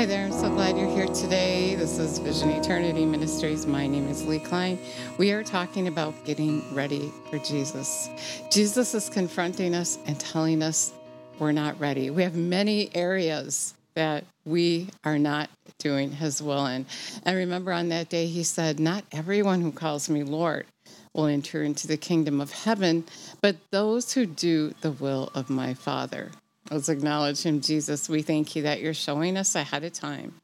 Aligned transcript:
Hi 0.00 0.06
there, 0.06 0.24
I'm 0.24 0.32
so 0.32 0.48
glad 0.48 0.78
you're 0.78 0.88
here 0.88 1.08
today. 1.08 1.74
This 1.74 1.98
is 1.98 2.20
Vision 2.20 2.48
Eternity 2.48 3.04
Ministries. 3.04 3.66
My 3.66 3.86
name 3.86 4.08
is 4.08 4.24
Lee 4.24 4.38
Klein. 4.38 4.78
We 5.18 5.32
are 5.32 5.44
talking 5.44 5.88
about 5.88 6.14
getting 6.24 6.74
ready 6.74 7.12
for 7.28 7.36
Jesus. 7.40 8.08
Jesus 8.50 8.94
is 8.94 9.10
confronting 9.10 9.74
us 9.74 9.98
and 10.06 10.18
telling 10.18 10.62
us 10.62 10.94
we're 11.38 11.52
not 11.52 11.78
ready. 11.78 12.08
We 12.08 12.22
have 12.22 12.34
many 12.34 12.88
areas 12.96 13.74
that 13.92 14.24
we 14.46 14.88
are 15.04 15.18
not 15.18 15.50
doing 15.76 16.12
his 16.12 16.42
will 16.42 16.64
in. 16.64 16.86
And 17.26 17.36
remember, 17.36 17.70
on 17.70 17.90
that 17.90 18.08
day, 18.08 18.24
he 18.24 18.42
said, 18.42 18.80
Not 18.80 19.04
everyone 19.12 19.60
who 19.60 19.70
calls 19.70 20.08
me 20.08 20.22
Lord 20.22 20.64
will 21.12 21.26
enter 21.26 21.62
into 21.62 21.86
the 21.86 21.98
kingdom 21.98 22.40
of 22.40 22.52
heaven, 22.52 23.04
but 23.42 23.56
those 23.70 24.14
who 24.14 24.24
do 24.24 24.72
the 24.80 24.92
will 24.92 25.30
of 25.34 25.50
my 25.50 25.74
Father. 25.74 26.30
Let's 26.70 26.88
acknowledge 26.88 27.42
him, 27.42 27.60
Jesus. 27.60 28.08
We 28.08 28.22
thank 28.22 28.54
you 28.54 28.62
that 28.62 28.80
you're 28.80 28.94
showing 28.94 29.36
us 29.36 29.56
ahead 29.56 29.82
of 29.82 29.92
time. 29.92 30.34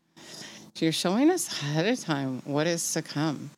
You're 0.76 0.90
showing 0.90 1.30
us 1.30 1.48
ahead 1.48 1.86
of 1.86 2.00
time 2.00 2.42
what 2.44 2.66
is 2.66 2.92
to 2.94 3.02
come. 3.02 3.50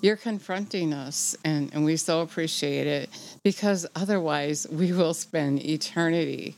You're 0.00 0.16
confronting 0.16 0.94
us, 0.94 1.36
and, 1.44 1.70
and 1.74 1.84
we 1.84 1.98
so 1.98 2.22
appreciate 2.22 2.86
it 2.86 3.10
because 3.44 3.86
otherwise 3.94 4.66
we 4.70 4.92
will 4.92 5.12
spend 5.12 5.62
eternity 5.62 6.56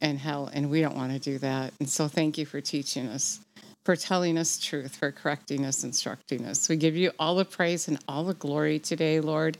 in 0.00 0.16
hell, 0.16 0.50
and 0.50 0.70
we 0.70 0.80
don't 0.80 0.96
want 0.96 1.12
to 1.12 1.18
do 1.18 1.36
that. 1.38 1.74
And 1.78 1.88
so, 1.88 2.08
thank 2.08 2.38
you 2.38 2.46
for 2.46 2.62
teaching 2.62 3.06
us, 3.06 3.40
for 3.84 3.96
telling 3.96 4.38
us 4.38 4.58
truth, 4.58 4.96
for 4.96 5.12
correcting 5.12 5.66
us, 5.66 5.84
instructing 5.84 6.46
us. 6.46 6.70
We 6.70 6.76
give 6.76 6.96
you 6.96 7.12
all 7.18 7.34
the 7.34 7.44
praise 7.44 7.86
and 7.86 7.98
all 8.08 8.24
the 8.24 8.32
glory 8.32 8.78
today, 8.78 9.20
Lord. 9.20 9.58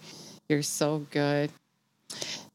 You're 0.48 0.62
so 0.62 1.06
good. 1.10 1.50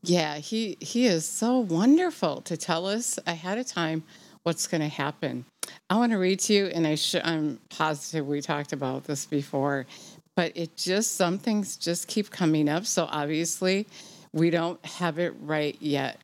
Yeah, 0.08 0.38
he 0.38 0.78
he 0.80 1.08
is 1.08 1.26
so 1.26 1.58
wonderful 1.58 2.42
to 2.42 2.56
tell 2.56 2.86
us 2.86 3.18
ahead 3.26 3.58
of 3.58 3.66
time 3.66 4.04
what's 4.44 4.68
going 4.68 4.82
to 4.82 4.88
happen. 4.88 5.46
I 5.90 5.96
want 5.96 6.12
to 6.12 6.20
read 6.20 6.40
to 6.42 6.54
you, 6.54 6.68
and 6.68 6.86
I 6.86 6.94
sh- 6.94 7.16
I'm 7.24 7.60
positive 7.70 8.28
we 8.28 8.40
talked 8.40 8.72
about 8.72 9.06
this 9.06 9.26
before, 9.26 9.88
but 10.36 10.52
it 10.56 10.78
just 10.78 11.16
some 11.16 11.40
things 11.40 11.76
just 11.76 12.08
keep 12.08 12.30
coming 12.30 12.70
up. 12.70 12.86
So 12.86 13.08
obviously, 13.10 13.88
we 14.32 14.52
don't 14.52 14.84
have 14.86 15.18
it 15.18 15.34
right 15.42 15.76
yet. 15.80 16.20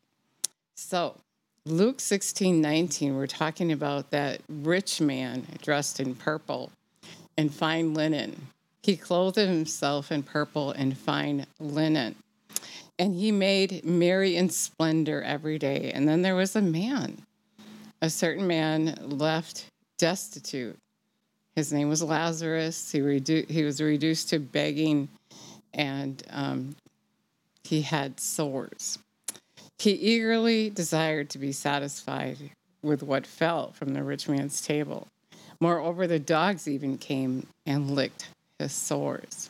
So 0.75 1.15
Luke 1.65 1.99
16, 1.99 2.61
19, 2.61 3.15
we're 3.15 3.25
talking 3.25 3.71
about 3.71 4.11
that 4.11 4.41
rich 4.47 5.01
man 5.01 5.47
dressed 5.63 5.99
in 5.99 6.13
purple 6.13 6.71
and 7.35 7.51
fine 7.51 7.95
linen. 7.95 8.47
He 8.83 8.95
clothed 8.95 9.37
himself 9.37 10.11
in 10.11 10.21
purple 10.21 10.71
and 10.71 10.95
fine 10.95 11.47
linen 11.59 12.15
and 13.01 13.15
he 13.15 13.31
made 13.31 13.83
merry 13.83 14.35
in 14.35 14.47
splendor 14.47 15.23
every 15.23 15.57
day. 15.57 15.91
And 15.91 16.07
then 16.07 16.21
there 16.21 16.35
was 16.35 16.55
a 16.55 16.61
man, 16.61 17.23
a 17.99 18.11
certain 18.11 18.45
man 18.45 18.95
left 19.01 19.65
destitute. 19.97 20.77
His 21.55 21.73
name 21.73 21.89
was 21.89 22.03
Lazarus. 22.03 22.91
He, 22.91 22.99
redu- 22.99 23.49
he 23.49 23.63
was 23.63 23.81
reduced 23.81 24.29
to 24.29 24.39
begging, 24.39 25.09
and 25.73 26.21
um, 26.29 26.75
he 27.63 27.81
had 27.81 28.19
sores. 28.19 28.99
He 29.79 29.93
eagerly 29.93 30.69
desired 30.69 31.31
to 31.31 31.39
be 31.39 31.51
satisfied 31.51 32.37
with 32.83 33.01
what 33.01 33.25
fell 33.25 33.71
from 33.71 33.95
the 33.95 34.03
rich 34.03 34.29
man's 34.29 34.61
table. 34.61 35.07
Moreover, 35.59 36.05
the 36.05 36.19
dogs 36.19 36.67
even 36.67 36.99
came 36.99 37.47
and 37.65 37.89
licked 37.89 38.29
his 38.59 38.73
sores. 38.73 39.49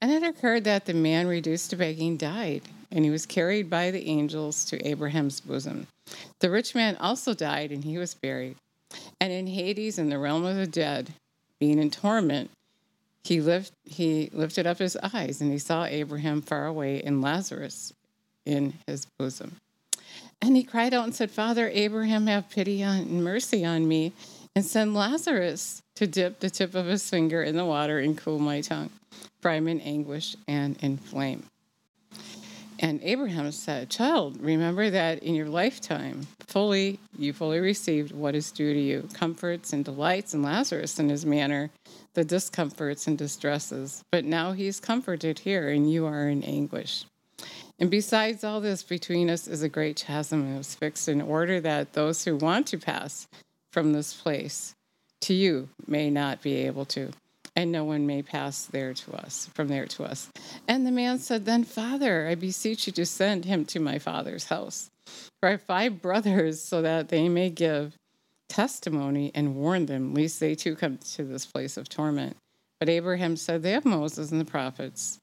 And 0.00 0.10
it 0.10 0.22
occurred 0.22 0.64
that 0.64 0.84
the 0.84 0.94
man 0.94 1.26
reduced 1.26 1.70
to 1.70 1.76
begging 1.76 2.16
died, 2.16 2.62
and 2.92 3.04
he 3.04 3.10
was 3.10 3.26
carried 3.26 3.70
by 3.70 3.90
the 3.90 4.08
angels 4.08 4.64
to 4.66 4.86
Abraham's 4.86 5.40
bosom. 5.40 5.86
The 6.40 6.50
rich 6.50 6.74
man 6.74 6.96
also 6.96 7.34
died, 7.34 7.72
and 7.72 7.84
he 7.84 7.98
was 7.98 8.14
buried. 8.14 8.56
And 9.20 9.32
in 9.32 9.46
Hades, 9.46 9.98
in 9.98 10.10
the 10.10 10.18
realm 10.18 10.44
of 10.44 10.56
the 10.56 10.66
dead, 10.66 11.12
being 11.58 11.78
in 11.78 11.90
torment, 11.90 12.50
he, 13.24 13.40
lift, 13.40 13.72
he 13.84 14.30
lifted 14.32 14.66
up 14.66 14.78
his 14.78 14.96
eyes, 15.02 15.40
and 15.40 15.50
he 15.50 15.58
saw 15.58 15.84
Abraham 15.84 16.42
far 16.42 16.66
away 16.66 17.02
and 17.02 17.22
Lazarus 17.22 17.92
in 18.44 18.74
his 18.86 19.06
bosom. 19.18 19.56
And 20.40 20.56
he 20.56 20.62
cried 20.62 20.94
out 20.94 21.04
and 21.04 21.14
said, 21.14 21.30
Father 21.30 21.68
Abraham, 21.72 22.26
have 22.26 22.50
pity 22.50 22.82
and 22.82 23.24
mercy 23.24 23.64
on 23.64 23.88
me, 23.88 24.12
and 24.54 24.64
send 24.64 24.94
Lazarus 24.94 25.82
to 25.96 26.06
dip 26.06 26.40
the 26.40 26.50
tip 26.50 26.74
of 26.74 26.86
his 26.86 27.08
finger 27.08 27.42
in 27.42 27.56
the 27.56 27.64
water 27.64 27.98
and 27.98 28.16
cool 28.16 28.38
my 28.38 28.60
tongue 28.60 28.90
for 29.40 29.50
in 29.50 29.80
anguish 29.80 30.36
and 30.48 30.76
in 30.82 30.96
flame. 30.96 31.44
And 32.78 33.00
Abraham 33.02 33.50
said, 33.52 33.88
Child, 33.88 34.38
remember 34.40 34.90
that 34.90 35.22
in 35.22 35.34
your 35.34 35.48
lifetime, 35.48 36.26
fully 36.40 36.98
you 37.18 37.32
fully 37.32 37.58
received 37.58 38.12
what 38.12 38.34
is 38.34 38.50
due 38.50 38.74
to 38.74 38.80
you 38.80 39.08
comforts 39.14 39.72
and 39.72 39.84
delights, 39.84 40.34
and 40.34 40.42
Lazarus 40.42 40.98
in 40.98 41.08
his 41.08 41.24
manner, 41.24 41.70
the 42.12 42.24
discomforts 42.24 43.06
and 43.06 43.16
distresses. 43.16 44.02
But 44.12 44.26
now 44.26 44.52
he's 44.52 44.78
comforted 44.78 45.38
here, 45.38 45.70
and 45.70 45.90
you 45.90 46.04
are 46.04 46.28
in 46.28 46.42
anguish. 46.42 47.06
And 47.78 47.90
besides 47.90 48.44
all 48.44 48.60
this, 48.60 48.82
between 48.82 49.30
us 49.30 49.46
is 49.46 49.62
a 49.62 49.68
great 49.68 49.96
chasm 49.96 50.50
that 50.50 50.58
was 50.58 50.74
fixed 50.74 51.08
in 51.08 51.22
order 51.22 51.60
that 51.60 51.94
those 51.94 52.24
who 52.24 52.36
want 52.36 52.66
to 52.68 52.78
pass 52.78 53.26
from 53.72 53.92
this 53.92 54.12
place 54.12 54.75
to 55.26 55.34
you 55.34 55.68
may 55.86 56.10
not 56.10 56.42
be 56.42 56.54
able 56.66 56.84
to 56.86 57.12
and 57.56 57.72
no 57.72 57.84
one 57.84 58.06
may 58.06 58.22
pass 58.22 58.66
there 58.66 58.92
to 58.92 59.12
us, 59.14 59.48
from 59.54 59.68
there 59.68 59.86
to 59.86 60.04
us. 60.04 60.28
And 60.68 60.86
the 60.86 60.92
man 60.92 61.18
said, 61.18 61.46
Then, 61.46 61.64
Father, 61.64 62.28
I 62.28 62.34
beseech 62.34 62.86
you 62.86 62.92
to 62.92 63.06
send 63.06 63.46
him 63.46 63.64
to 63.66 63.80
my 63.80 63.98
father's 63.98 64.44
house. 64.44 64.90
For 65.40 65.48
I 65.48 65.52
have 65.52 65.62
five 65.62 66.02
brothers, 66.02 66.62
so 66.62 66.82
that 66.82 67.08
they 67.08 67.30
may 67.30 67.48
give 67.48 67.96
testimony 68.48 69.32
and 69.34 69.56
warn 69.56 69.86
them, 69.86 70.12
lest 70.12 70.38
they 70.38 70.54
too 70.54 70.76
come 70.76 70.98
to 70.98 71.24
this 71.24 71.46
place 71.46 71.78
of 71.78 71.88
torment. 71.88 72.36
But 72.78 72.90
Abraham 72.90 73.36
said, 73.36 73.62
They 73.62 73.72
have 73.72 73.86
Moses 73.86 74.30
and 74.30 74.40
the 74.40 74.44
prophets. 74.44 75.18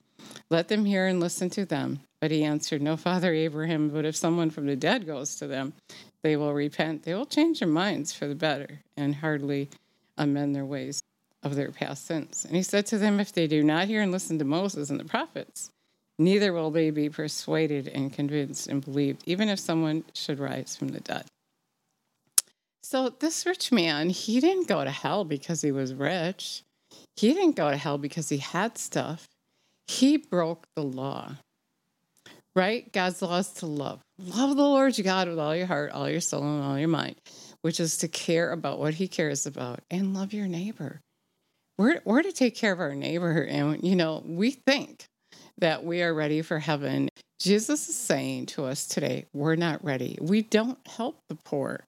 Let 0.50 0.70
them 0.70 0.86
hear 0.86 1.06
and 1.06 1.20
listen 1.20 1.52
to 1.52 1.66
them. 1.66 2.00
But 2.20 2.32
he 2.32 2.44
answered, 2.44 2.82
No, 2.82 2.98
Father 2.98 3.32
Abraham, 3.32 3.90
but 3.90 4.06
if 4.06 4.16
someone 4.16 4.50
from 4.50 4.66
the 4.66 4.76
dead 4.76 5.06
goes 5.06 5.36
to 5.36 5.46
them, 5.46 5.74
they 6.24 6.36
will 6.36 6.54
repent. 6.54 7.04
They 7.04 7.14
will 7.14 7.26
change 7.26 7.60
their 7.60 7.68
minds 7.68 8.12
for 8.12 8.28
the 8.28 8.36
better 8.36 8.80
and 8.98 9.16
hardly 9.16 9.70
amend 10.18 10.56
their 10.56 10.66
ways 10.66 11.02
of 11.44 11.56
their 11.56 11.72
past 11.72 12.06
sins. 12.06 12.46
And 12.46 12.56
he 12.56 12.64
said 12.64 12.86
to 12.88 12.98
them, 12.98 13.20
If 13.20 13.34
they 13.34 13.48
do 13.48 13.64
not 13.64 13.88
hear 13.88 14.02
and 14.02 14.12
listen 14.12 14.40
to 14.40 14.46
Moses 14.46 14.90
and 14.90 15.00
the 15.00 15.06
prophets, 15.06 15.70
neither 16.18 16.54
will 16.54 16.72
they 16.72 16.90
be 16.90 17.10
persuaded 17.10 17.88
and 17.88 18.14
convinced 18.14 18.68
and 18.68 18.84
believed, 18.84 19.24
even 19.26 19.50
if 19.50 19.60
someone 19.60 20.04
should 20.14 20.40
rise 20.40 20.76
from 20.76 20.90
the 20.90 21.00
dead. 21.00 21.26
So, 22.82 23.10
this 23.10 23.46
rich 23.46 23.72
man, 23.72 24.10
he 24.10 24.40
didn't 24.40 24.68
go 24.68 24.84
to 24.84 24.92
hell 24.92 25.24
because 25.24 25.62
he 25.62 25.72
was 25.72 25.94
rich. 25.94 26.64
He 27.16 27.34
didn't 27.34 27.56
go 27.56 27.70
to 27.70 27.78
hell 27.78 27.98
because 27.98 28.30
he 28.30 28.38
had 28.38 28.78
stuff. 28.78 29.28
He 29.88 30.18
broke 30.18 30.68
the 30.76 30.84
law, 30.84 31.38
right? 32.56 32.92
God's 32.92 33.22
law 33.22 33.38
is 33.38 33.50
to 33.54 33.66
love. 33.66 34.02
Love 34.20 34.56
the 34.56 34.64
Lord 34.64 34.98
your 34.98 35.04
God 35.04 35.28
with 35.28 35.40
all 35.40 35.56
your 35.56 35.66
heart, 35.66 35.92
all 35.92 36.10
your 36.10 36.22
soul, 36.22 36.44
and 36.44 36.64
all 36.64 36.80
your 36.80 36.88
mind, 36.88 37.16
which 37.64 37.80
is 37.80 37.98
to 37.98 38.08
care 38.08 38.52
about 38.52 38.80
what 38.80 38.94
he 38.94 39.08
cares 39.08 39.46
about 39.46 39.80
and 39.90 40.14
love 40.14 40.32
your 40.32 40.48
neighbor 40.48 41.02
we're, 41.78 42.02
we're 42.06 42.22
to 42.22 42.32
take 42.32 42.56
care 42.56 42.72
of 42.72 42.80
our 42.80 42.96
neighbor. 42.96 43.42
And, 43.42 43.84
you 43.84 43.96
know, 43.96 44.24
we 44.26 44.52
think 44.52 45.06
that 45.58 45.84
we 45.84 46.02
are 46.02 46.14
ready 46.14 46.42
for 46.42 46.60
heaven. 46.60 47.10
Jesus 47.40 47.90
is 47.90 47.96
saying 47.96 48.48
to 48.48 48.66
us 48.66 48.88
today, 48.88 49.26
we're 49.34 49.56
not 49.56 49.84
ready. 49.84 50.18
We 50.22 50.42
don't 50.44 50.80
help 50.88 51.20
the 51.30 51.36
poor. 51.36 51.84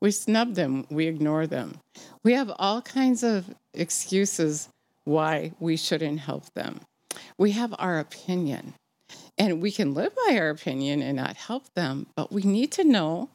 We 0.00 0.10
snub 0.10 0.54
them, 0.54 0.86
we 0.90 1.06
ignore 1.06 1.46
them. 1.46 1.80
We 2.22 2.34
have 2.34 2.52
all 2.58 2.82
kinds 2.82 3.22
of 3.22 3.52
excuses 3.72 4.68
why 5.04 5.52
we 5.58 5.76
shouldn't 5.76 6.20
help 6.20 6.52
them. 6.54 6.80
We 7.38 7.52
have 7.52 7.74
our 7.78 7.98
opinion, 7.98 8.74
and 9.38 9.62
we 9.62 9.72
can 9.72 9.94
live 9.94 10.12
by 10.26 10.36
our 10.36 10.50
opinion 10.50 11.00
and 11.00 11.16
not 11.16 11.36
help 11.36 11.72
them, 11.74 12.08
but 12.14 12.30
we 12.30 12.42
need 12.42 12.72
to 12.72 12.84
know 12.84 13.30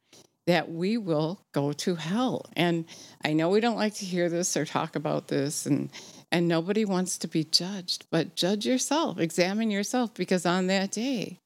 that 0.51 0.69
we 0.69 0.97
will 0.97 1.39
go 1.53 1.71
to 1.71 1.95
hell. 1.95 2.45
And 2.57 2.83
I 3.23 3.31
know 3.31 3.47
we 3.47 3.61
don't 3.61 3.77
like 3.77 3.93
to 3.95 4.05
hear 4.05 4.27
this 4.27 4.57
or 4.57 4.65
talk 4.65 4.97
about 4.97 5.29
this 5.29 5.65
and 5.65 5.89
and 6.29 6.45
nobody 6.47 6.83
wants 6.83 7.17
to 7.19 7.27
be 7.29 7.45
judged, 7.45 8.05
but 8.11 8.35
judge 8.35 8.65
yourself, 8.65 9.17
examine 9.17 9.71
yourself 9.71 10.13
because 10.13 10.45
on 10.45 10.67
that 10.67 10.91
day 10.91 11.39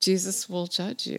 Jesus 0.00 0.48
will 0.48 0.68
judge 0.68 1.04
you. 1.04 1.18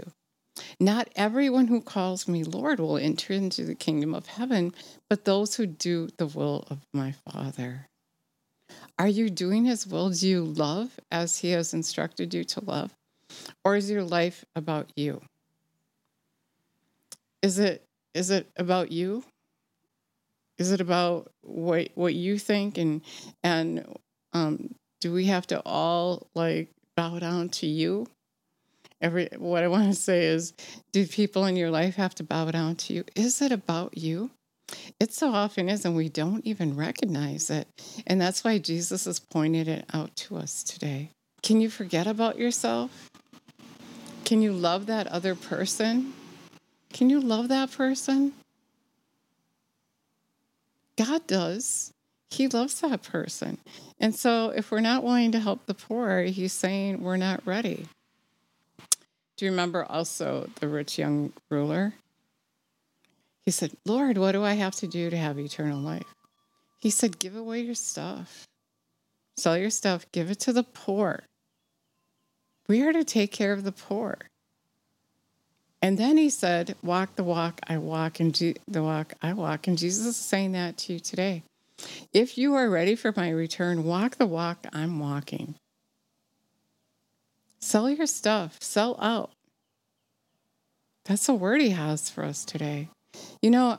Not 0.79 1.09
everyone 1.17 1.67
who 1.67 1.81
calls 1.81 2.25
me 2.25 2.45
Lord 2.45 2.79
will 2.79 2.97
enter 2.97 3.33
into 3.33 3.65
the 3.65 3.75
kingdom 3.75 4.15
of 4.15 4.27
heaven, 4.27 4.73
but 5.09 5.25
those 5.25 5.55
who 5.55 5.65
do 5.65 6.07
the 6.17 6.27
will 6.27 6.63
of 6.69 6.85
my 6.93 7.11
Father. 7.11 7.87
Are 8.97 9.09
you 9.09 9.29
doing 9.29 9.65
his 9.65 9.85
will? 9.85 10.09
Do 10.09 10.25
you 10.25 10.45
love 10.45 10.97
as 11.11 11.39
he 11.39 11.51
has 11.51 11.73
instructed 11.73 12.33
you 12.33 12.45
to 12.45 12.63
love? 12.63 12.95
Or 13.65 13.75
is 13.75 13.91
your 13.91 14.03
life 14.03 14.45
about 14.55 14.89
you? 14.95 15.21
Is 17.45 17.59
it 17.59 17.83
is 18.15 18.31
it 18.31 18.49
about 18.57 18.91
you? 18.91 19.23
Is 20.57 20.71
it 20.71 20.81
about 20.81 21.31
what 21.41 21.89
what 21.93 22.15
you 22.15 22.39
think 22.39 22.79
and 22.79 23.01
and 23.43 23.85
um, 24.33 24.73
do 24.99 25.13
we 25.13 25.25
have 25.25 25.45
to 25.47 25.61
all 25.63 26.27
like 26.33 26.69
bow 26.95 27.19
down 27.19 27.49
to 27.49 27.67
you? 27.67 28.07
Every 28.99 29.29
what 29.37 29.63
I 29.63 29.67
want 29.67 29.93
to 29.93 29.93
say 29.93 30.25
is, 30.25 30.53
do 30.91 31.05
people 31.05 31.45
in 31.45 31.55
your 31.55 31.69
life 31.69 31.95
have 31.97 32.15
to 32.15 32.23
bow 32.23 32.49
down 32.49 32.77
to 32.77 32.93
you? 32.93 33.03
Is 33.15 33.41
it 33.43 33.51
about 33.51 33.95
you? 33.95 34.31
It 34.99 35.13
so 35.13 35.29
often 35.29 35.69
is, 35.69 35.85
and 35.85 35.95
we 35.95 36.09
don't 36.09 36.43
even 36.47 36.75
recognize 36.75 37.51
it. 37.51 37.67
And 38.07 38.19
that's 38.19 38.43
why 38.43 38.57
Jesus 38.57 39.05
is 39.05 39.19
pointing 39.19 39.67
it 39.67 39.85
out 39.93 40.15
to 40.15 40.37
us 40.37 40.63
today. 40.63 41.11
Can 41.43 41.61
you 41.61 41.69
forget 41.69 42.07
about 42.07 42.39
yourself? 42.39 43.11
Can 44.23 44.41
you 44.41 44.51
love 44.51 44.87
that 44.87 45.05
other 45.05 45.35
person? 45.35 46.13
Can 46.95 47.09
you 47.09 47.19
love 47.19 47.49
that 47.49 47.73
person? 47.73 48.31
God 50.97 51.27
does. 51.27 51.91
He 52.29 52.47
loves 52.47 52.79
that 52.79 53.03
person. 53.03 53.57
And 53.99 54.15
so 54.15 54.53
if 54.55 54.71
we're 54.71 54.79
not 54.79 55.03
willing 55.03 55.33
to 55.33 55.41
help 55.41 55.65
the 55.65 55.73
poor, 55.73 56.21
he's 56.21 56.53
saying 56.53 57.03
we're 57.03 57.17
not 57.17 57.45
ready. 57.45 57.87
Do 59.35 59.43
you 59.43 59.51
remember 59.51 59.83
also 59.83 60.49
the 60.61 60.69
rich 60.69 60.97
young 60.97 61.33
ruler? 61.51 61.95
He 63.43 63.51
said, 63.51 63.73
Lord, 63.85 64.17
what 64.17 64.31
do 64.31 64.45
I 64.45 64.53
have 64.53 64.75
to 64.75 64.87
do 64.87 65.09
to 65.09 65.17
have 65.17 65.37
eternal 65.37 65.79
life? 65.79 66.15
He 66.79 66.89
said, 66.89 67.19
Give 67.19 67.35
away 67.35 67.59
your 67.59 67.75
stuff. 67.75 68.47
Sell 69.35 69.57
your 69.57 69.69
stuff, 69.69 70.05
give 70.13 70.31
it 70.31 70.39
to 70.39 70.53
the 70.53 70.63
poor. 70.63 71.23
We 72.69 72.83
are 72.83 72.93
to 72.93 73.03
take 73.03 73.33
care 73.33 73.51
of 73.51 73.65
the 73.65 73.73
poor. 73.73 74.17
And 75.85 75.99
then 75.99 76.17
he 76.17 76.31
said, 76.31 76.75
Walk 76.81 77.15
the 77.15 77.23
walk 77.23 77.61
I 77.67 77.77
walk, 77.77 78.19
and 78.19 78.33
the 78.33 78.81
walk 78.81 79.13
I 79.21 79.33
walk. 79.33 79.67
And 79.67 79.77
Jesus 79.77 80.07
is 80.07 80.15
saying 80.15 80.53
that 80.53 80.77
to 80.77 80.93
you 80.93 80.99
today. 80.99 81.43
If 82.11 82.39
you 82.39 82.55
are 82.55 82.71
ready 82.71 82.95
for 82.95 83.13
my 83.15 83.29
return, 83.29 83.83
walk 83.83 84.15
the 84.15 84.25
walk 84.25 84.65
I'm 84.73 84.99
walking. 84.99 85.53
Sell 87.59 87.87
your 87.87 88.07
stuff, 88.07 88.57
sell 88.59 88.97
out. 88.99 89.29
That's 91.03 91.29
a 91.29 91.35
word 91.35 91.61
he 91.61 91.69
has 91.69 92.09
for 92.09 92.23
us 92.23 92.45
today. 92.45 92.89
You 93.43 93.51
know, 93.51 93.77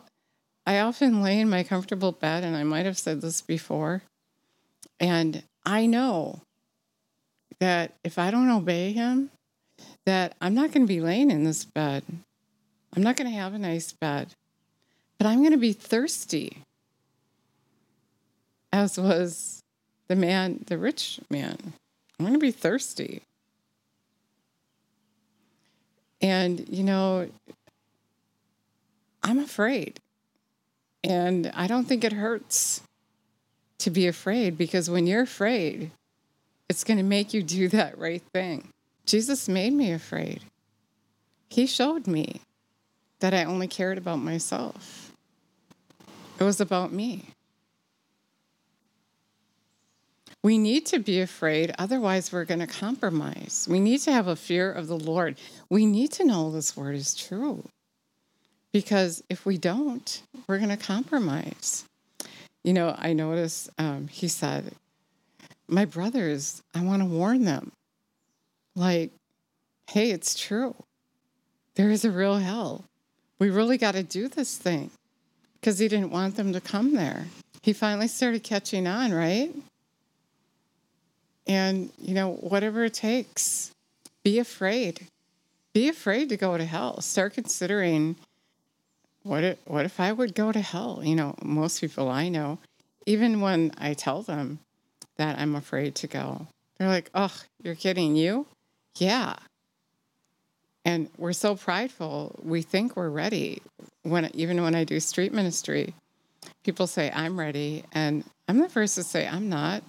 I 0.65 0.79
often 0.79 1.23
lay 1.23 1.41
in 1.41 1.51
my 1.51 1.65
comfortable 1.65 2.13
bed, 2.13 2.45
and 2.45 2.57
I 2.57 2.63
might 2.63 2.87
have 2.87 2.99
said 2.99 3.21
this 3.21 3.41
before, 3.41 4.05
and 5.01 5.43
I 5.65 5.87
know 5.87 6.43
that 7.59 7.95
if 8.05 8.17
I 8.17 8.31
don't 8.31 8.49
obey 8.49 8.93
him, 8.93 9.33
that 10.05 10.35
I'm 10.41 10.55
not 10.55 10.73
going 10.73 10.87
to 10.87 10.93
be 10.93 11.01
laying 11.01 11.31
in 11.31 11.45
this 11.45 11.65
bed. 11.65 12.05
I'm 12.95 13.03
not 13.03 13.17
going 13.17 13.31
to 13.31 13.37
have 13.37 13.55
a 13.55 13.59
nice 13.59 13.93
bed, 13.93 14.35
but 15.19 15.27
I'm 15.27 15.41
going 15.41 15.53
to 15.53 15.59
be 15.59 15.73
thirsty, 15.73 16.63
as 18.73 18.99
was 18.99 19.63
the 20.09 20.17
man, 20.17 20.65
the 20.67 20.79
rich 20.79 21.21
man. 21.29 21.59
I'm 22.19 22.25
going 22.25 22.35
to 22.35 22.39
be 22.39 22.51
thirsty. 22.51 23.23
And, 26.23 26.67
you 26.69 26.83
know, 26.83 27.29
I'm 29.23 29.39
afraid. 29.39 30.01
And 31.05 31.53
I 31.55 31.67
don't 31.67 31.85
think 31.85 32.05
it 32.05 32.13
hurts 32.13 32.81
to 33.79 33.91
be 33.91 34.07
afraid 34.07 34.57
because 34.57 34.89
when 34.89 35.07
you're 35.07 35.23
afraid, 35.23 35.91
it's 36.69 36.85
going 36.85 36.97
to 36.97 37.05
make 37.05 37.35
you 37.35 37.43
do 37.43 37.69
that 37.69 37.99
right 37.99 38.23
thing. 38.33 38.69
Jesus 39.07 39.49
made 39.49 39.73
me 39.73 39.93
afraid. 39.93 40.43
He 41.49 41.67
showed 41.67 42.07
me 42.07 42.41
that 43.21 43.33
I 43.33 43.45
only 43.45 43.69
cared 43.69 43.99
about 43.99 44.19
myself, 44.19 45.13
it 46.39 46.45
was 46.45 46.61
about 46.61 46.93
me. 46.93 47.25
We 50.43 50.59
need 50.59 50.87
to 50.87 51.01
be 51.01 51.21
afraid, 51.21 51.75
otherwise, 51.77 52.33
we're 52.33 52.45
going 52.45 52.61
to 52.61 52.69
compromise. 52.69 53.67
We 53.69 53.81
need 53.81 53.99
to 54.03 54.13
have 54.13 54.29
a 54.29 54.37
fear 54.37 54.71
of 54.71 54.87
the 54.87 54.99
Lord. 54.99 55.39
We 55.71 55.87
need 55.87 56.13
to 56.13 56.25
know 56.25 56.53
this 56.53 56.77
word 56.77 56.95
is 56.95 57.17
true. 57.17 57.65
Because 58.71 59.25
if 59.29 59.45
we 59.45 59.59
don't, 59.59 60.23
we're 60.47 60.59
going 60.59 60.71
to 60.71 60.77
compromise. 60.77 61.85
You 62.63 62.75
know, 62.75 62.95
I 62.97 63.13
noticed 63.13 63.71
um, 63.79 64.07
he 64.07 64.29
said, 64.29 64.73
My 65.67 65.85
brothers, 65.85 66.63
I 66.75 66.83
want 66.83 67.03
to 67.03 67.07
warn 67.07 67.45
them. 67.45 67.73
Like, 68.77 69.11
hey, 69.91 70.11
it's 70.11 70.39
true. 70.39 70.75
There 71.75 71.91
is 71.91 72.05
a 72.05 72.11
real 72.11 72.37
hell. 72.37 72.85
We 73.39 73.51
really 73.51 73.79
got 73.79 73.93
to 73.93 74.03
do 74.03 74.29
this 74.29 74.57
thing 74.57 74.91
because 75.61 75.79
he 75.79 75.89
didn't 75.89 76.11
want 76.11 76.37
them 76.37 76.53
to 76.53 76.61
come 76.61 76.95
there. 76.95 77.25
He 77.63 77.73
finally 77.73 78.07
started 78.07 78.43
catching 78.43 78.87
on, 78.87 79.13
right? 79.13 79.51
And, 81.47 81.91
you 81.99 82.15
know, 82.15 82.35
whatever 82.35 82.85
it 82.85 82.95
takes, 82.95 83.73
be 84.23 84.39
afraid. 84.39 85.09
Be 85.73 85.89
afraid 85.89 86.29
to 86.29 86.37
go 86.37 86.57
to 86.57 86.65
hell. 86.65 87.01
Start 87.01 87.35
considering 87.35 88.17
what 89.23 89.43
if, 89.43 89.59
what 89.67 89.85
if 89.85 89.99
I 89.99 90.13
would 90.13 90.35
go 90.35 90.53
to 90.53 90.61
hell? 90.61 91.01
You 91.03 91.17
know, 91.17 91.35
most 91.43 91.81
people 91.81 92.09
I 92.09 92.29
know, 92.29 92.59
even 93.07 93.41
when 93.41 93.73
I 93.79 93.95
tell 93.95 94.23
them 94.23 94.59
that 95.17 95.39
I'm 95.39 95.55
afraid 95.55 95.95
to 95.97 96.07
go, 96.07 96.47
they're 96.79 96.89
like, 96.89 97.11
oh, 97.15 97.35
you're 97.63 97.75
kidding, 97.75 98.17
you? 98.17 98.47
Yeah. 98.97 99.37
And 100.85 101.11
we're 101.19 101.33
so 101.33 101.57
prideful, 101.57 102.39
we 102.43 102.63
think 102.63 102.97
we're 102.97 103.11
ready. 103.11 103.61
When 104.03 104.31
even 104.35 104.63
when 104.63 104.75
I 104.75 104.85
do 104.85 105.01
street 105.01 105.33
ministry, 105.33 105.95
people 106.65 106.87
say 106.87 107.11
I'm 107.13 107.39
ready, 107.39 107.85
and 107.93 108.25
I'm 108.47 108.59
the 108.59 108.69
first 108.69 108.95
to 108.95 109.03
say 109.03 109.27
I'm 109.27 109.49
not. 109.49 109.83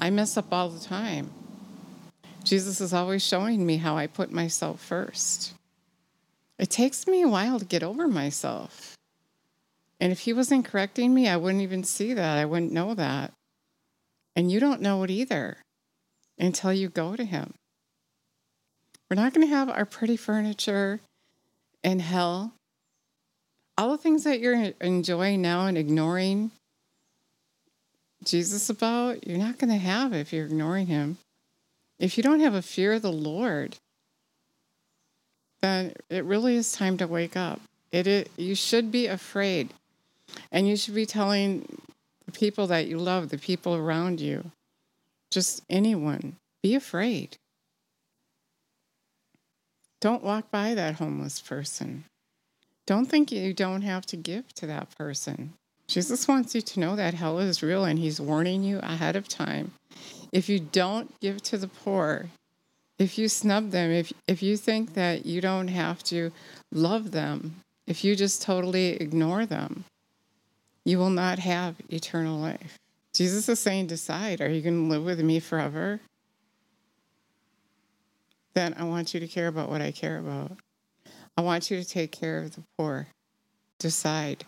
I 0.00 0.10
mess 0.10 0.36
up 0.36 0.52
all 0.52 0.68
the 0.68 0.84
time. 0.84 1.30
Jesus 2.44 2.80
is 2.80 2.92
always 2.92 3.24
showing 3.24 3.66
me 3.66 3.78
how 3.78 3.96
I 3.96 4.06
put 4.06 4.30
myself 4.32 4.80
first. 4.80 5.54
It 6.58 6.70
takes 6.70 7.06
me 7.06 7.22
a 7.22 7.28
while 7.28 7.58
to 7.58 7.64
get 7.64 7.82
over 7.82 8.06
myself. 8.06 8.96
And 10.00 10.12
if 10.12 10.20
he 10.20 10.32
wasn't 10.32 10.64
correcting 10.64 11.12
me, 11.14 11.28
I 11.28 11.36
wouldn't 11.36 11.62
even 11.62 11.84
see 11.84 12.14
that. 12.14 12.38
I 12.38 12.44
wouldn't 12.44 12.72
know 12.72 12.94
that. 12.94 13.32
And 14.34 14.50
you 14.50 14.60
don't 14.60 14.80
know 14.80 15.02
it 15.02 15.10
either 15.10 15.58
until 16.38 16.72
you 16.72 16.88
go 16.88 17.16
to 17.16 17.24
him. 17.24 17.54
We're 19.12 19.22
not 19.22 19.34
going 19.34 19.46
to 19.46 19.54
have 19.54 19.68
our 19.68 19.84
pretty 19.84 20.16
furniture 20.16 20.98
in 21.84 21.98
hell. 21.98 22.54
All 23.76 23.90
the 23.90 23.98
things 23.98 24.24
that 24.24 24.40
you're 24.40 24.72
enjoying 24.80 25.42
now 25.42 25.66
and 25.66 25.76
ignoring 25.76 26.50
Jesus 28.24 28.70
about, 28.70 29.26
you're 29.26 29.36
not 29.36 29.58
going 29.58 29.68
to 29.68 29.76
have 29.76 30.14
if 30.14 30.32
you're 30.32 30.46
ignoring 30.46 30.86
him. 30.86 31.18
If 31.98 32.16
you 32.16 32.22
don't 32.22 32.40
have 32.40 32.54
a 32.54 32.62
fear 32.62 32.94
of 32.94 33.02
the 33.02 33.12
Lord, 33.12 33.76
then 35.60 35.92
it 36.08 36.24
really 36.24 36.56
is 36.56 36.72
time 36.72 36.96
to 36.96 37.06
wake 37.06 37.36
up. 37.36 37.60
It, 37.90 38.30
you 38.38 38.54
should 38.54 38.90
be 38.90 39.08
afraid, 39.08 39.74
and 40.50 40.66
you 40.66 40.74
should 40.74 40.94
be 40.94 41.04
telling 41.04 41.82
the 42.24 42.32
people 42.32 42.66
that 42.68 42.86
you 42.86 42.96
love, 42.96 43.28
the 43.28 43.36
people 43.36 43.74
around 43.74 44.22
you, 44.22 44.52
just 45.30 45.60
anyone, 45.68 46.36
be 46.62 46.74
afraid. 46.74 47.36
Don't 50.02 50.24
walk 50.24 50.50
by 50.50 50.74
that 50.74 50.96
homeless 50.96 51.40
person. 51.40 52.06
Don't 52.86 53.06
think 53.06 53.30
you 53.30 53.54
don't 53.54 53.82
have 53.82 54.04
to 54.06 54.16
give 54.16 54.52
to 54.54 54.66
that 54.66 54.90
person. 54.98 55.52
Jesus 55.86 56.26
wants 56.26 56.56
you 56.56 56.60
to 56.60 56.80
know 56.80 56.96
that 56.96 57.14
hell 57.14 57.38
is 57.38 57.62
real 57.62 57.84
and 57.84 58.00
he's 58.00 58.20
warning 58.20 58.64
you 58.64 58.80
ahead 58.80 59.14
of 59.14 59.28
time. 59.28 59.74
If 60.32 60.48
you 60.48 60.58
don't 60.58 61.20
give 61.20 61.40
to 61.42 61.56
the 61.56 61.68
poor, 61.68 62.30
if 62.98 63.16
you 63.16 63.28
snub 63.28 63.70
them, 63.70 63.92
if, 63.92 64.12
if 64.26 64.42
you 64.42 64.56
think 64.56 64.94
that 64.94 65.24
you 65.24 65.40
don't 65.40 65.68
have 65.68 66.02
to 66.04 66.32
love 66.72 67.12
them, 67.12 67.62
if 67.86 68.02
you 68.02 68.16
just 68.16 68.42
totally 68.42 69.00
ignore 69.00 69.46
them, 69.46 69.84
you 70.84 70.98
will 70.98 71.10
not 71.10 71.38
have 71.38 71.76
eternal 71.90 72.40
life. 72.40 72.76
Jesus 73.14 73.48
is 73.48 73.60
saying, 73.60 73.86
decide 73.86 74.40
are 74.40 74.50
you 74.50 74.62
going 74.62 74.82
to 74.82 74.90
live 74.90 75.04
with 75.04 75.20
me 75.20 75.38
forever? 75.38 76.00
Then 78.54 78.74
I 78.78 78.84
want 78.84 79.14
you 79.14 79.20
to 79.20 79.28
care 79.28 79.48
about 79.48 79.70
what 79.70 79.80
I 79.80 79.90
care 79.90 80.18
about. 80.18 80.52
I 81.36 81.40
want 81.40 81.70
you 81.70 81.82
to 81.82 81.88
take 81.88 82.12
care 82.12 82.38
of 82.38 82.54
the 82.54 82.62
poor. 82.76 83.06
Decide. 83.78 84.44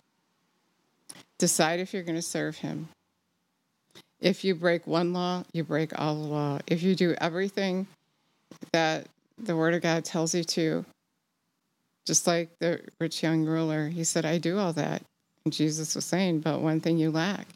Decide 1.39 1.79
if 1.79 1.93
you're 1.93 2.03
going 2.03 2.15
to 2.15 2.21
serve 2.21 2.57
him. 2.57 2.87
If 4.21 4.43
you 4.43 4.55
break 4.55 4.87
one 4.87 5.13
law, 5.13 5.43
you 5.53 5.63
break 5.63 5.99
all 5.99 6.15
the 6.15 6.27
law. 6.27 6.59
If 6.67 6.83
you 6.83 6.95
do 6.95 7.15
everything 7.19 7.87
that 8.71 9.07
the 9.37 9.55
Word 9.55 9.73
of 9.73 9.81
God 9.81 10.05
tells 10.05 10.33
you 10.33 10.43
to, 10.43 10.85
just 12.05 12.27
like 12.27 12.49
the 12.59 12.81
rich 12.99 13.23
young 13.23 13.45
ruler, 13.45 13.89
he 13.89 14.03
said, 14.03 14.25
I 14.25 14.37
do 14.37 14.57
all 14.57 14.73
that. 14.73 15.01
And 15.43 15.53
Jesus 15.53 15.95
was 15.95 16.05
saying, 16.05 16.39
but 16.39 16.61
one 16.61 16.79
thing 16.79 16.97
you 16.97 17.11
lack. 17.11 17.47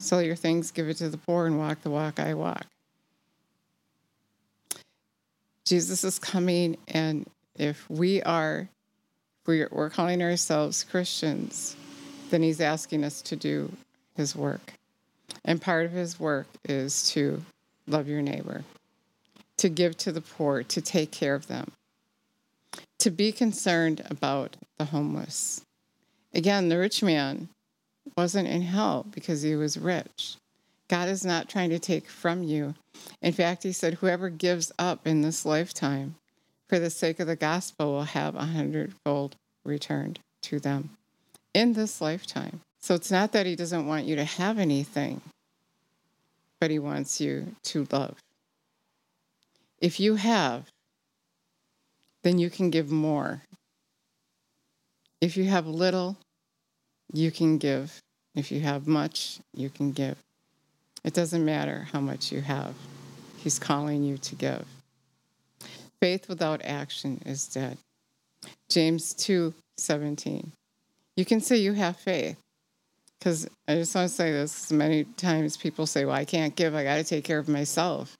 Sell 0.00 0.22
your 0.22 0.36
things, 0.36 0.70
give 0.70 0.88
it 0.88 0.94
to 0.98 1.08
the 1.08 1.18
poor, 1.18 1.46
and 1.46 1.58
walk 1.58 1.82
the 1.82 1.90
walk 1.90 2.18
I 2.18 2.34
walk. 2.34 2.66
Jesus 5.68 6.02
is 6.02 6.18
coming, 6.18 6.78
and 6.88 7.28
if 7.54 7.88
we 7.90 8.22
are 8.22 8.68
we're, 9.46 9.68
we're 9.72 9.90
calling 9.90 10.22
ourselves 10.22 10.84
Christians, 10.84 11.74
then 12.30 12.42
he's 12.42 12.60
asking 12.60 13.02
us 13.02 13.22
to 13.22 13.36
do 13.36 13.72
his 14.14 14.36
work. 14.36 14.74
And 15.44 15.60
part 15.60 15.86
of 15.86 15.92
his 15.92 16.20
work 16.20 16.46
is 16.64 17.10
to 17.10 17.42
love 17.86 18.08
your 18.08 18.20
neighbor, 18.22 18.64
to 19.56 19.68
give 19.68 19.96
to 19.98 20.12
the 20.12 20.20
poor, 20.20 20.62
to 20.64 20.80
take 20.80 21.10
care 21.10 21.34
of 21.34 21.46
them, 21.46 21.72
to 22.98 23.10
be 23.10 23.32
concerned 23.32 24.02
about 24.10 24.56
the 24.76 24.86
homeless. 24.86 25.62
Again, 26.34 26.68
the 26.68 26.78
rich 26.78 27.02
man 27.02 27.48
wasn't 28.16 28.48
in 28.48 28.62
hell 28.62 29.06
because 29.10 29.42
he 29.42 29.54
was 29.54 29.78
rich. 29.78 30.36
God 30.88 31.08
is 31.08 31.24
not 31.24 31.48
trying 31.48 31.70
to 31.70 31.78
take 31.78 32.08
from 32.08 32.42
you. 32.42 32.74
In 33.20 33.32
fact, 33.32 33.62
he 33.62 33.72
said, 33.72 33.94
Whoever 33.94 34.30
gives 34.30 34.72
up 34.78 35.06
in 35.06 35.22
this 35.22 35.44
lifetime 35.44 36.16
for 36.68 36.78
the 36.78 36.90
sake 36.90 37.20
of 37.20 37.26
the 37.26 37.36
gospel 37.36 37.92
will 37.92 38.02
have 38.04 38.34
a 38.34 38.44
hundredfold 38.44 39.36
returned 39.64 40.18
to 40.42 40.58
them 40.58 40.90
in 41.54 41.74
this 41.74 42.00
lifetime. 42.00 42.60
So 42.80 42.94
it's 42.94 43.10
not 43.10 43.32
that 43.32 43.46
he 43.46 43.56
doesn't 43.56 43.86
want 43.86 44.06
you 44.06 44.16
to 44.16 44.24
have 44.24 44.58
anything, 44.58 45.20
but 46.60 46.70
he 46.70 46.78
wants 46.78 47.20
you 47.20 47.54
to 47.64 47.86
love. 47.90 48.16
If 49.80 50.00
you 50.00 50.16
have, 50.16 50.66
then 52.22 52.38
you 52.38 52.50
can 52.50 52.70
give 52.70 52.90
more. 52.90 53.42
If 55.20 55.36
you 55.36 55.44
have 55.44 55.66
little, 55.66 56.16
you 57.12 57.30
can 57.30 57.58
give. 57.58 58.00
If 58.34 58.52
you 58.52 58.60
have 58.60 58.86
much, 58.86 59.40
you 59.54 59.70
can 59.70 59.92
give. 59.92 60.16
It 61.04 61.14
doesn't 61.14 61.44
matter 61.44 61.88
how 61.92 62.00
much 62.00 62.32
you 62.32 62.40
have, 62.40 62.74
He's 63.36 63.58
calling 63.58 64.02
you 64.02 64.18
to 64.18 64.34
give. 64.34 64.66
Faith 66.00 66.28
without 66.28 66.60
action 66.64 67.20
is 67.24 67.46
dead. 67.46 67.78
James 68.68 69.14
2 69.14 69.54
17. 69.76 70.52
You 71.16 71.24
can 71.24 71.40
say 71.40 71.56
you 71.56 71.72
have 71.72 71.96
faith. 71.96 72.36
Because 73.18 73.48
I 73.66 73.74
just 73.74 73.94
want 73.94 74.08
to 74.08 74.14
say 74.14 74.30
this 74.30 74.70
many 74.70 75.04
times 75.04 75.56
people 75.56 75.86
say, 75.86 76.04
Well, 76.04 76.14
I 76.14 76.24
can't 76.24 76.54
give. 76.54 76.74
I 76.74 76.84
got 76.84 76.96
to 76.96 77.04
take 77.04 77.24
care 77.24 77.38
of 77.38 77.48
myself. 77.48 78.16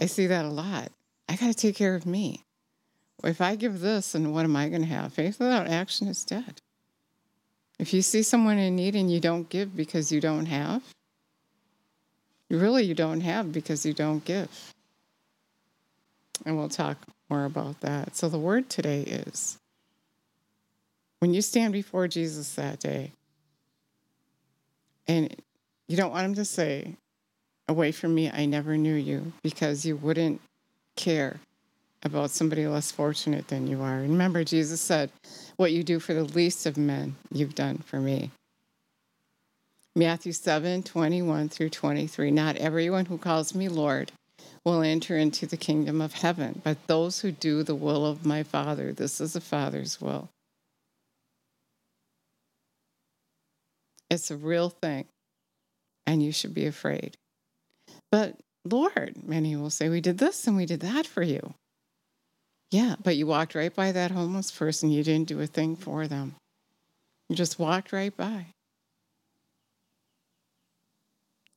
I 0.00 0.06
see 0.06 0.26
that 0.26 0.44
a 0.44 0.48
lot. 0.48 0.90
I 1.28 1.36
got 1.36 1.48
to 1.48 1.54
take 1.54 1.76
care 1.76 1.94
of 1.94 2.06
me. 2.06 2.42
If 3.24 3.40
I 3.40 3.56
give 3.56 3.80
this, 3.80 4.12
then 4.12 4.32
what 4.32 4.44
am 4.44 4.54
I 4.54 4.68
going 4.68 4.82
to 4.82 4.88
have? 4.88 5.12
Faith 5.12 5.38
without 5.40 5.66
action 5.66 6.06
is 6.06 6.24
dead. 6.24 6.60
If 7.78 7.92
you 7.92 8.02
see 8.02 8.22
someone 8.22 8.58
in 8.58 8.76
need 8.76 8.94
and 8.94 9.10
you 9.10 9.20
don't 9.20 9.48
give 9.48 9.74
because 9.74 10.12
you 10.12 10.20
don't 10.20 10.46
have, 10.46 10.82
really 12.50 12.84
you 12.84 12.94
don't 12.94 13.20
have 13.20 13.52
because 13.52 13.84
you 13.84 13.92
don't 13.92 14.24
give. 14.24 14.74
And 16.44 16.56
we'll 16.56 16.68
talk 16.68 16.98
more 17.28 17.44
about 17.44 17.80
that. 17.80 18.16
So 18.16 18.28
the 18.28 18.38
word 18.38 18.68
today 18.68 19.02
is 19.02 19.58
when 21.18 21.34
you 21.34 21.42
stand 21.42 21.72
before 21.72 22.08
Jesus 22.08 22.54
that 22.54 22.80
day, 22.80 23.12
and 25.08 25.34
you 25.88 25.96
don't 25.96 26.10
want 26.10 26.26
him 26.26 26.34
to 26.34 26.44
say, 26.44 26.94
Away 27.68 27.90
from 27.90 28.14
me, 28.14 28.30
I 28.30 28.46
never 28.46 28.76
knew 28.76 28.94
you, 28.94 29.32
because 29.42 29.84
you 29.84 29.96
wouldn't 29.96 30.40
care 30.94 31.40
about 32.04 32.30
somebody 32.30 32.64
less 32.66 32.92
fortunate 32.92 33.48
than 33.48 33.66
you 33.66 33.82
are. 33.82 33.96
Remember, 33.96 34.44
Jesus 34.44 34.80
said, 34.80 35.10
What 35.56 35.72
you 35.72 35.82
do 35.82 35.98
for 35.98 36.14
the 36.14 36.24
least 36.24 36.66
of 36.66 36.76
men, 36.76 37.16
you've 37.32 37.54
done 37.54 37.78
for 37.78 37.98
me. 37.98 38.30
Matthew 39.96 40.32
7 40.32 40.82
21 40.82 41.48
through 41.48 41.70
23. 41.70 42.30
Not 42.30 42.56
everyone 42.56 43.06
who 43.06 43.16
calls 43.16 43.54
me 43.54 43.70
Lord 43.70 44.12
will 44.62 44.82
enter 44.82 45.16
into 45.16 45.46
the 45.46 45.56
kingdom 45.56 46.02
of 46.02 46.12
heaven, 46.12 46.60
but 46.62 46.86
those 46.86 47.20
who 47.20 47.32
do 47.32 47.62
the 47.62 47.74
will 47.74 48.04
of 48.04 48.26
my 48.26 48.42
Father. 48.42 48.92
This 48.92 49.22
is 49.22 49.32
the 49.32 49.40
Father's 49.40 49.98
will. 49.98 50.28
It's 54.10 54.30
a 54.30 54.36
real 54.36 54.68
thing, 54.68 55.06
and 56.06 56.22
you 56.22 56.30
should 56.30 56.52
be 56.52 56.66
afraid. 56.66 57.16
But 58.12 58.36
Lord, 58.66 59.14
many 59.24 59.56
will 59.56 59.70
say, 59.70 59.88
we 59.88 60.02
did 60.02 60.18
this 60.18 60.46
and 60.46 60.58
we 60.58 60.66
did 60.66 60.80
that 60.80 61.06
for 61.06 61.22
you. 61.22 61.54
Yeah, 62.70 62.96
but 63.02 63.16
you 63.16 63.26
walked 63.26 63.54
right 63.54 63.74
by 63.74 63.92
that 63.92 64.10
homeless 64.10 64.50
person. 64.50 64.90
You 64.90 65.02
didn't 65.02 65.28
do 65.28 65.40
a 65.40 65.46
thing 65.46 65.74
for 65.74 66.06
them. 66.06 66.34
You 67.30 67.36
just 67.36 67.58
walked 67.58 67.92
right 67.92 68.14
by. 68.14 68.46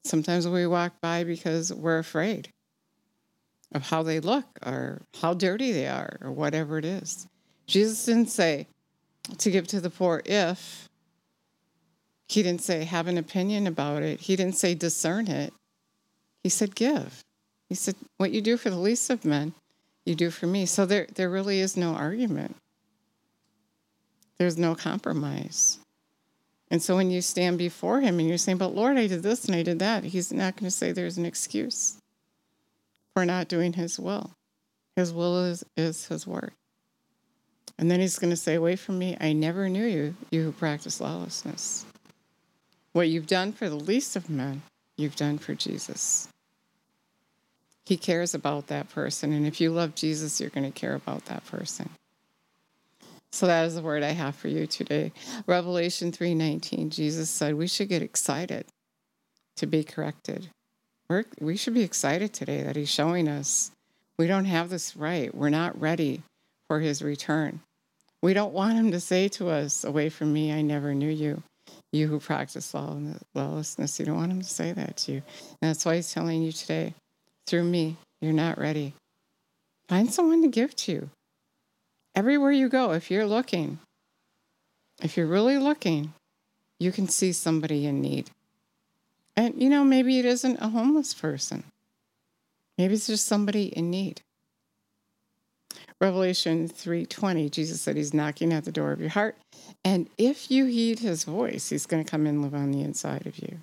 Sometimes 0.03 0.47
we 0.47 0.65
walk 0.65 0.93
by 1.01 1.23
because 1.23 1.73
we're 1.73 1.99
afraid 1.99 2.49
of 3.73 3.83
how 3.83 4.03
they 4.03 4.19
look 4.19 4.45
or 4.65 5.01
how 5.21 5.33
dirty 5.33 5.71
they 5.71 5.87
are 5.87 6.17
or 6.21 6.31
whatever 6.31 6.77
it 6.77 6.85
is. 6.85 7.27
Jesus 7.67 8.05
didn't 8.05 8.29
say 8.29 8.67
to 9.37 9.51
give 9.51 9.67
to 9.67 9.79
the 9.79 9.89
poor 9.89 10.21
if, 10.25 10.89
he 12.27 12.43
didn't 12.43 12.61
say 12.61 12.83
have 12.83 13.07
an 13.07 13.17
opinion 13.17 13.67
about 13.67 14.03
it, 14.03 14.21
he 14.21 14.35
didn't 14.35 14.55
say 14.55 14.73
discern 14.73 15.27
it. 15.27 15.53
He 16.43 16.49
said, 16.49 16.75
Give. 16.75 17.23
He 17.67 17.75
said, 17.75 17.95
What 18.17 18.31
you 18.31 18.41
do 18.41 18.57
for 18.57 18.69
the 18.69 18.77
least 18.77 19.09
of 19.09 19.25
men, 19.25 19.53
you 20.05 20.15
do 20.15 20.31
for 20.31 20.47
me. 20.47 20.65
So 20.65 20.85
there, 20.85 21.07
there 21.15 21.29
really 21.29 21.59
is 21.59 21.75
no 21.75 21.93
argument. 21.93 22.55
There's 24.37 24.57
no 24.57 24.73
compromise. 24.73 25.79
And 26.71 26.81
so 26.81 26.95
when 26.95 27.09
you 27.09 27.21
stand 27.21 27.57
before 27.57 28.01
him 28.01 28.19
and 28.19 28.27
you're 28.27 28.37
saying, 28.37 28.57
But 28.57 28.75
Lord, 28.75 28.97
I 28.97 29.07
did 29.07 29.23
this 29.23 29.45
and 29.45 29.55
I 29.55 29.63
did 29.63 29.79
that, 29.79 30.03
he's 30.03 30.31
not 30.31 30.55
going 30.55 30.65
to 30.65 30.71
say 30.71 30.91
there's 30.91 31.17
an 31.17 31.25
excuse 31.25 31.97
for 33.13 33.25
not 33.25 33.47
doing 33.47 33.73
his 33.73 33.99
will. 33.99 34.31
His 34.95 35.13
will 35.13 35.45
is, 35.45 35.63
is 35.75 36.07
his 36.07 36.27
word. 36.27 36.51
And 37.77 37.89
then 37.89 37.99
he's 37.99 38.19
going 38.19 38.29
to 38.29 38.35
say, 38.35 38.55
Away 38.55 38.75
from 38.75 38.99
me, 38.99 39.17
I 39.19 39.33
never 39.33 39.69
knew 39.69 39.85
you, 39.85 40.15
you 40.31 40.43
who 40.43 40.51
practice 40.51 40.99
lawlessness. 40.99 41.85
What 42.91 43.07
you've 43.07 43.27
done 43.27 43.53
for 43.53 43.69
the 43.69 43.75
least 43.75 44.15
of 44.15 44.29
men, 44.29 44.61
you've 44.97 45.15
done 45.15 45.37
for 45.37 45.55
Jesus. 45.55 46.27
He 47.85 47.97
cares 47.97 48.35
about 48.35 48.67
that 48.67 48.89
person. 48.89 49.31
And 49.33 49.47
if 49.47 49.59
you 49.61 49.71
love 49.71 49.95
Jesus, 49.95 50.39
you're 50.39 50.49
going 50.49 50.69
to 50.69 50.79
care 50.79 50.93
about 50.93 51.25
that 51.25 51.45
person. 51.45 51.89
So 53.31 53.47
that 53.47 53.65
is 53.65 53.75
the 53.75 53.81
word 53.81 54.03
I 54.03 54.11
have 54.11 54.35
for 54.35 54.47
you 54.47 54.67
today. 54.67 55.11
Revelation 55.45 56.11
3:19. 56.11 56.89
Jesus 56.89 57.29
said 57.29 57.55
we 57.55 57.67
should 57.67 57.89
get 57.89 58.01
excited 58.01 58.65
to 59.57 59.67
be 59.67 59.83
corrected. 59.83 60.49
We're, 61.09 61.25
we 61.39 61.57
should 61.57 61.73
be 61.73 61.83
excited 61.83 62.33
today 62.33 62.63
that 62.63 62.75
he's 62.75 62.89
showing 62.89 63.27
us 63.27 63.71
we 64.17 64.27
don't 64.27 64.45
have 64.45 64.69
this 64.69 64.95
right. 64.95 65.33
We're 65.33 65.49
not 65.49 65.79
ready 65.79 66.23
for 66.67 66.79
his 66.79 67.01
return. 67.01 67.61
We 68.21 68.33
don't 68.33 68.53
want 68.53 68.73
him 68.73 68.91
to 68.91 68.99
say 68.99 69.27
to 69.29 69.49
us, 69.49 69.83
Away 69.83 70.09
from 70.09 70.33
me, 70.33 70.51
I 70.51 70.61
never 70.61 70.93
knew 70.93 71.09
you 71.09 71.43
you 71.91 72.07
who 72.07 72.19
practice 72.19 72.73
lawlessness. 72.73 73.99
You 73.99 74.05
don't 74.05 74.17
want 74.17 74.31
him 74.31 74.41
to 74.41 74.47
say 74.47 74.71
that 74.71 74.97
to 74.97 75.13
you. 75.13 75.21
And 75.61 75.69
that's 75.69 75.85
why 75.85 75.95
he's 75.95 76.13
telling 76.13 76.41
you 76.41 76.51
today, 76.51 76.93
through 77.47 77.63
me, 77.63 77.97
you're 78.21 78.33
not 78.33 78.59
ready. 78.59 78.93
Find 79.87 80.13
someone 80.13 80.41
to 80.43 80.47
give 80.47 80.75
to 80.77 80.91
you. 80.91 81.09
Everywhere 82.19 82.51
you 82.51 82.67
go, 82.67 82.91
if 82.91 83.09
you're 83.09 83.25
looking, 83.25 83.79
if 85.01 85.15
you're 85.15 85.25
really 85.25 85.57
looking, 85.57 86.13
you 86.77 86.91
can 86.91 87.07
see 87.07 87.31
somebody 87.31 87.85
in 87.85 88.01
need. 88.01 88.29
And, 89.37 89.53
you 89.55 89.69
know, 89.69 89.85
maybe 89.85 90.19
it 90.19 90.25
isn't 90.25 90.59
a 90.59 90.67
homeless 90.67 91.13
person, 91.13 91.63
maybe 92.77 92.95
it's 92.95 93.07
just 93.07 93.25
somebody 93.25 93.67
in 93.67 93.89
need. 93.89 94.19
Revelation 96.01 96.67
3:20, 96.67 97.49
Jesus 97.49 97.79
said 97.79 97.95
he's 97.95 98.13
knocking 98.13 98.51
at 98.51 98.65
the 98.65 98.73
door 98.73 98.91
of 98.91 98.99
your 98.99 99.11
heart, 99.11 99.37
and 99.85 100.09
if 100.17 100.51
you 100.51 100.65
heed 100.65 100.99
his 100.99 101.23
voice, 101.23 101.69
he's 101.69 101.85
going 101.85 102.03
to 102.03 102.11
come 102.11 102.27
and 102.27 102.41
live 102.41 102.53
on 102.53 102.73
the 102.73 102.81
inside 102.81 103.27
of 103.27 103.39
you. 103.39 103.59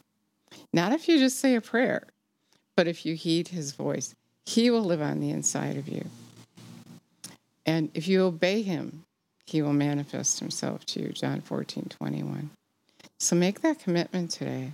Not 0.73 0.93
if 0.93 1.09
you 1.09 1.19
just 1.19 1.39
say 1.41 1.57
a 1.57 1.61
prayer, 1.61 2.05
but 2.75 2.89
if 2.89 3.05
you 3.05 3.17
heed 3.17 3.49
his 3.49 3.73
voice, 3.73 4.15
he 4.47 4.71
will 4.71 4.85
live 4.85 5.03
on 5.03 5.21
the 5.21 5.29
inside 5.29 5.77
of 5.77 5.89
you. 5.89 6.07
And 7.67 7.91
if 7.95 8.09
you 8.09 8.23
obey 8.23 8.63
him, 8.63 9.03
he 9.47 9.61
will 9.61 9.73
manifest 9.73 10.41
himself 10.41 10.87
to 10.87 11.01
you. 11.01 11.09
John 11.09 11.41
14, 11.41 11.87
21. 11.91 12.51
So 13.21 13.37
make 13.37 13.61
that 13.61 13.79
commitment 13.79 14.31
today. 14.31 14.73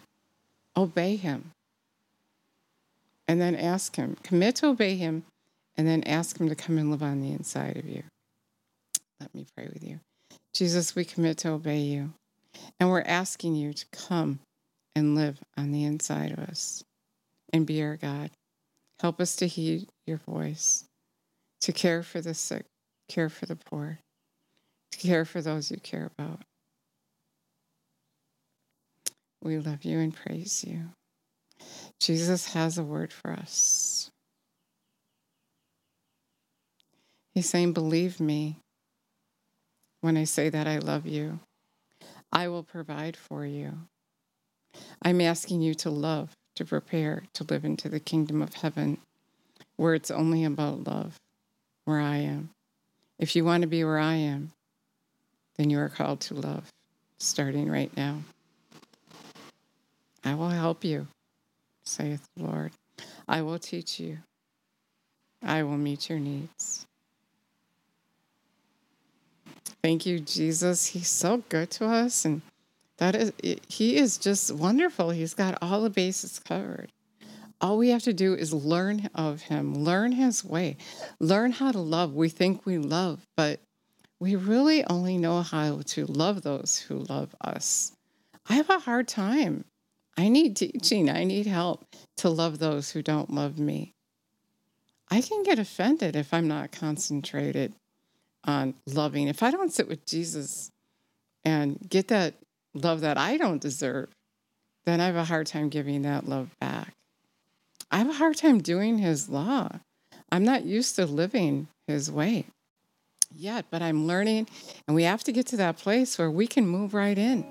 Obey 0.76 1.16
him. 1.16 1.50
And 3.26 3.40
then 3.40 3.54
ask 3.54 3.96
him, 3.96 4.16
commit 4.22 4.56
to 4.56 4.68
obey 4.68 4.96
him 4.96 5.24
and 5.76 5.86
then 5.86 6.02
ask 6.04 6.38
Him 6.38 6.48
to 6.48 6.54
come 6.54 6.78
and 6.78 6.90
live 6.90 7.02
on 7.02 7.20
the 7.20 7.32
inside 7.32 7.76
of 7.76 7.88
you. 7.88 8.02
Let 9.20 9.34
me 9.34 9.46
pray 9.56 9.68
with 9.72 9.82
you. 9.82 10.00
Jesus, 10.52 10.94
we 10.94 11.04
commit 11.04 11.38
to 11.38 11.50
obey 11.50 11.78
you, 11.78 12.12
and 12.78 12.90
we're 12.90 13.02
asking 13.02 13.54
you 13.54 13.72
to 13.72 13.86
come 13.90 14.40
and 14.94 15.14
live 15.14 15.38
on 15.56 15.72
the 15.72 15.84
inside 15.84 16.32
of 16.32 16.38
us 16.38 16.84
and 17.52 17.66
be 17.66 17.82
our 17.82 17.96
God. 17.96 18.30
Help 19.00 19.20
us 19.20 19.36
to 19.36 19.46
heed 19.46 19.88
your 20.06 20.18
voice, 20.18 20.84
to 21.60 21.72
care 21.72 22.02
for 22.02 22.20
the 22.20 22.34
sick, 22.34 22.66
care 23.12 23.28
for 23.28 23.46
the 23.46 23.56
poor, 23.56 23.98
to 24.92 24.98
care 24.98 25.24
for 25.24 25.42
those 25.42 25.70
you 25.70 25.76
care 25.78 26.10
about. 26.18 26.40
We 29.42 29.58
love 29.58 29.84
you 29.84 29.98
and 29.98 30.14
praise 30.14 30.64
you. 30.64 30.90
Jesus 32.00 32.52
has 32.54 32.78
a 32.78 32.82
word 32.82 33.12
for 33.12 33.32
us. 33.32 34.10
He's 37.34 37.48
saying, 37.48 37.72
Believe 37.72 38.18
me 38.18 38.56
when 40.00 40.16
I 40.16 40.24
say 40.24 40.48
that 40.48 40.66
I 40.66 40.78
love 40.78 41.06
you. 41.06 41.40
I 42.32 42.48
will 42.48 42.62
provide 42.62 43.16
for 43.16 43.44
you. 43.44 43.72
I'm 45.02 45.20
asking 45.20 45.60
you 45.60 45.74
to 45.74 45.90
love, 45.90 46.30
to 46.56 46.64
prepare 46.64 47.24
to 47.34 47.44
live 47.44 47.64
into 47.64 47.88
the 47.88 48.00
kingdom 48.00 48.40
of 48.40 48.54
heaven 48.54 48.98
where 49.76 49.94
it's 49.94 50.10
only 50.10 50.44
about 50.44 50.86
love, 50.86 51.18
where 51.84 52.00
I 52.00 52.16
am. 52.16 52.50
If 53.18 53.36
you 53.36 53.44
want 53.44 53.62
to 53.62 53.68
be 53.68 53.84
where 53.84 53.98
I 53.98 54.14
am, 54.14 54.52
then 55.56 55.70
you 55.70 55.78
are 55.78 55.88
called 55.88 56.20
to 56.20 56.34
love, 56.34 56.72
starting 57.18 57.70
right 57.70 57.94
now. 57.96 58.18
I 60.24 60.34
will 60.34 60.48
help 60.48 60.84
you, 60.84 61.06
saith 61.84 62.28
the 62.36 62.44
Lord. 62.44 62.72
I 63.28 63.42
will 63.42 63.58
teach 63.58 64.00
you. 64.00 64.18
I 65.42 65.62
will 65.62 65.76
meet 65.76 66.08
your 66.08 66.18
needs. 66.18 66.86
Thank 69.82 70.06
you, 70.06 70.20
Jesus. 70.20 70.86
He's 70.86 71.08
so 71.08 71.42
good 71.48 71.70
to 71.72 71.86
us. 71.86 72.24
And 72.24 72.42
that 72.98 73.16
is, 73.16 73.32
he 73.68 73.96
is 73.96 74.16
just 74.16 74.52
wonderful. 74.52 75.10
He's 75.10 75.34
got 75.34 75.58
all 75.60 75.82
the 75.82 75.90
bases 75.90 76.38
covered. 76.38 76.92
All 77.62 77.78
we 77.78 77.90
have 77.90 78.02
to 78.02 78.12
do 78.12 78.34
is 78.34 78.52
learn 78.52 79.08
of 79.14 79.42
him, 79.42 79.76
learn 79.76 80.10
his 80.10 80.44
way, 80.44 80.76
learn 81.20 81.52
how 81.52 81.70
to 81.70 81.78
love. 81.78 82.12
We 82.12 82.28
think 82.28 82.66
we 82.66 82.76
love, 82.76 83.24
but 83.36 83.60
we 84.18 84.34
really 84.34 84.84
only 84.86 85.16
know 85.16 85.42
how 85.42 85.80
to 85.86 86.06
love 86.06 86.42
those 86.42 86.78
who 86.78 86.98
love 86.98 87.34
us. 87.40 87.92
I 88.48 88.54
have 88.54 88.68
a 88.68 88.80
hard 88.80 89.06
time. 89.06 89.64
I 90.18 90.28
need 90.28 90.56
teaching. 90.56 91.08
I 91.08 91.22
need 91.22 91.46
help 91.46 91.86
to 92.16 92.28
love 92.28 92.58
those 92.58 92.90
who 92.90 93.00
don't 93.00 93.30
love 93.30 93.60
me. 93.60 93.94
I 95.08 95.20
can 95.20 95.44
get 95.44 95.60
offended 95.60 96.16
if 96.16 96.34
I'm 96.34 96.48
not 96.48 96.72
concentrated 96.72 97.74
on 98.44 98.74
loving. 98.86 99.28
If 99.28 99.42
I 99.42 99.52
don't 99.52 99.72
sit 99.72 99.88
with 99.88 100.04
Jesus 100.04 100.70
and 101.44 101.78
get 101.88 102.08
that 102.08 102.34
love 102.74 103.02
that 103.02 103.18
I 103.18 103.36
don't 103.36 103.60
deserve, 103.60 104.08
then 104.84 105.00
I 105.00 105.06
have 105.06 105.16
a 105.16 105.24
hard 105.24 105.46
time 105.46 105.68
giving 105.68 106.02
that 106.02 106.28
love 106.28 106.50
back. 106.58 106.94
I 107.92 107.98
have 107.98 108.08
a 108.08 108.14
hard 108.14 108.38
time 108.38 108.62
doing 108.62 108.96
his 108.96 109.28
law. 109.28 109.68
I'm 110.30 110.44
not 110.44 110.64
used 110.64 110.96
to 110.96 111.04
living 111.04 111.68
his 111.86 112.10
way 112.10 112.46
yet, 113.34 113.66
but 113.70 113.82
I'm 113.82 114.06
learning, 114.06 114.48
and 114.86 114.94
we 114.94 115.02
have 115.02 115.22
to 115.24 115.32
get 115.32 115.46
to 115.48 115.58
that 115.58 115.76
place 115.76 116.16
where 116.16 116.30
we 116.30 116.46
can 116.46 116.66
move 116.66 116.94
right 116.94 117.18
in, 117.18 117.42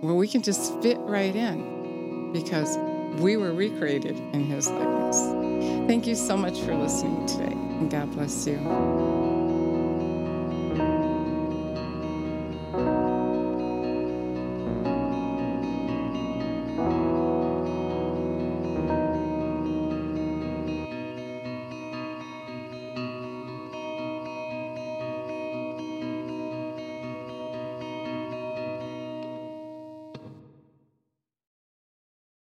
where 0.00 0.14
we 0.14 0.26
can 0.26 0.42
just 0.42 0.80
fit 0.82 0.98
right 0.98 1.34
in 1.36 2.32
because 2.32 2.76
we 3.20 3.36
were 3.36 3.52
recreated 3.52 4.16
in 4.16 4.44
his 4.44 4.68
likeness. 4.68 5.86
Thank 5.86 6.08
you 6.08 6.16
so 6.16 6.36
much 6.36 6.60
for 6.60 6.74
listening 6.74 7.24
today, 7.26 7.52
and 7.52 7.88
God 7.88 8.10
bless 8.10 8.44
you. 8.44 9.21